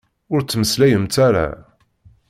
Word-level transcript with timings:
Ur 0.33 0.41
ttmeslayemt 0.43 1.15
ara! 1.27 1.47